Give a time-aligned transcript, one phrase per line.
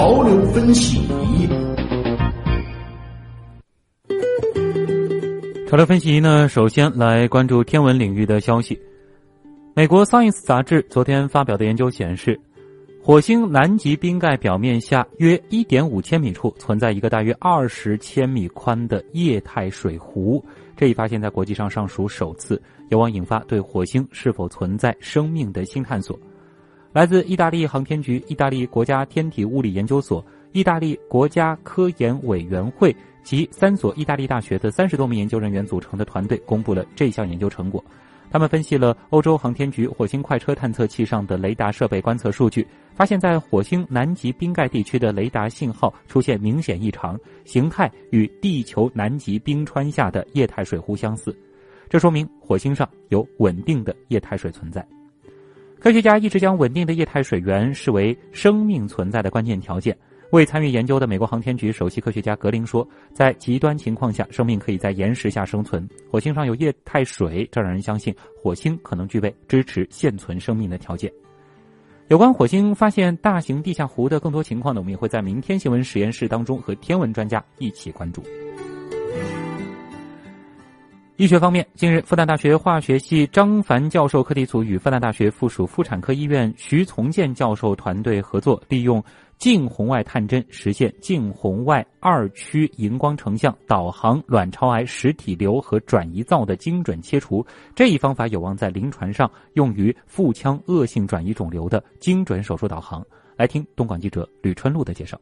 [0.00, 1.06] 潮流分析。
[5.68, 8.80] 潮流分析呢，首先来关注天文领域的消息。
[9.74, 12.40] 美国《Science》杂志昨天发表的研究显示，
[13.02, 20.42] 火星南极冰盖表面下约1.5千米处存在一个大约20千米宽的液态水湖。
[20.78, 22.58] 这一发现，在国际上尚属首次，
[22.88, 26.18] 有望引发对火星是否存在生命的新探索。
[26.92, 37.84] 来自意大利航天局、意大利国家天体物理研究所、意大利国家科研委员会及三所意大利大学的三十多名研究人员组成的团队公布了这项研究成果。
[38.28, 51.36] 他们分析了欧洲航天局火星快车探测器上的雷达设备观测数据，发现，在火星南极冰盖地区的雷达信号出现明显异常，形态与地球南极冰川下的液态水湖相似。
[51.88, 54.84] 这说明火星上有稳定的液态水存在。
[55.80, 59.96] 科学家一直将稳定的液态水源视为生命存在的关键条件。
[60.30, 65.88] 未参与研究的美国航天局首席科学家格林说：“在极端情况下，生命可以在岩石下生存。
[66.10, 71.10] 火星上有液态水，这让人相信火星可能具备支持现存生命的条件。”
[72.08, 78.22] 有关火星发现大型地下湖的更多情况呢，我们也会在明天新闻实验室当中和天文专家一起关注。
[81.20, 89.04] 医学方面，近日，复旦大学化学系张凡教授课题组与复旦大学附属妇产科医院徐从建教授团队合作，利用
[89.36, 97.44] 近红外探针实现近红外二区荧光成像导航卵巢癌实体瘤和转移灶的精准切除。
[97.74, 103.06] 这一方法有望在临床上用于腹腔恶性转移肿瘤的精准手术导航。
[103.36, 105.20] 来听东莞记者吕春露的介绍。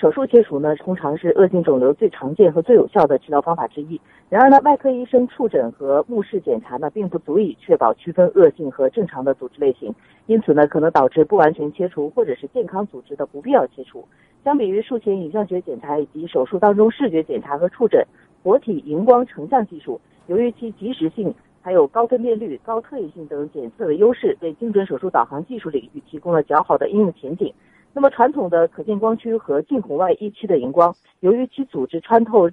[0.00, 4.00] 手术切除呢，通常是恶性肿瘤最常见和最有效的治疗方法之一。
[4.30, 14.02] 然而呢，外科医生触诊和目视检查呢，并不足以确保区分恶性和正常的组织类型，因此呢，可能导致不完全切除或者是健康组织的不必要切除。
[14.42, 18.02] 相比于术前影像学检查以及手术当中视觉检查和触诊，
[18.42, 27.52] 活体荧光成像技术由于其及时性、还有高分辨率、高特异性等检测的优势，为精准手术导航技术领域提供了较好的应用前景。
[27.92, 32.48] 那么传统的可见光区和近红外一区的荧光，由于其组织穿透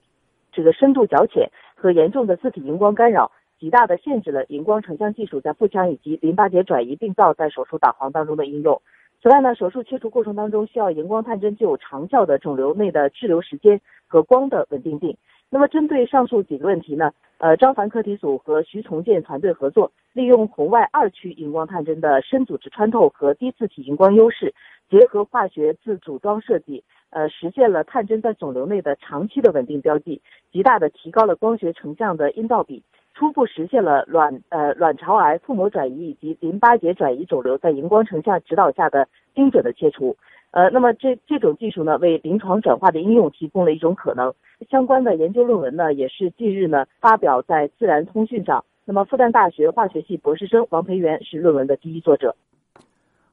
[0.51, 8.81] 这个深度较浅和严重的自体荧光干扰，极大的限制了荧光成像技术在腹腔以及淋巴结转移病灶在手术导航当中的应用。
[9.21, 15.15] 此外呢，手术切除过程当中需要荧光探针具有长效的肿瘤内的滞留时间和光的稳定性。
[15.49, 24.53] 那么针对上述几个问题呢，呃，张凡课题组和徐从建团队合作，利用红外二区荧光探针的深组织穿透和低自体荧光优势。
[24.89, 30.21] 结合化学自组装设计，呃，实现了探针在肿瘤内的长期的稳定标记，
[30.51, 32.83] 极大的提高了光学成像的阴道比，
[33.13, 40.15] 初步实现了卵呃卵巢癌、腹膜转移以及淋巴结转移肿瘤在荧光成像指导下的精准的切除。
[40.51, 44.33] 呃，那么这这种技术呢，为临床转化的应用提供了一种可能。
[44.69, 48.63] 相关的研究论文呢，也是近日呢发表在《自然通讯》上。
[48.85, 52.35] 那么复旦大学化学系博士生王培元是论文的第一作者。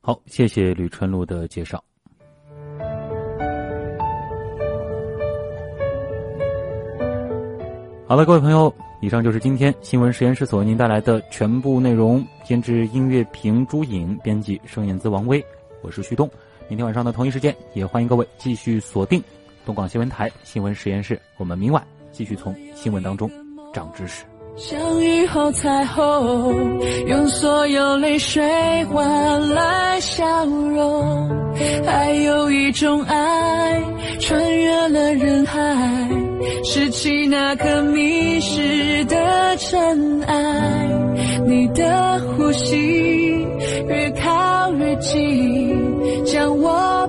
[0.07, 1.83] 好，谢谢吕春露的介绍。
[8.07, 8.71] 好了，各位朋友，
[9.01, 12.23] 以上就是今天新闻实验室所为您带来的全部内容。
[12.45, 15.43] 监制音乐评朱颖，编辑盛燕姿、王威，
[15.81, 16.31] 我是旭东。
[16.69, 19.25] 明天晚上的同一时间，也欢迎各位继续锁定
[19.65, 21.19] 东广新闻台新闻实验室。
[21.39, 21.83] 我们明晚
[22.13, 23.31] 继续从新闻当中
[23.73, 24.27] 长知识。
[24.57, 28.41] 相遇后彩虹，用所有泪水
[28.85, 31.29] 换来笑容。
[31.85, 33.83] 还有一种爱，
[34.21, 36.09] 穿越了人海，
[36.65, 40.89] 拾起那颗迷失的尘埃。
[41.47, 43.45] 你的呼吸
[43.89, 45.77] 越靠越近，
[46.25, 47.04] 将我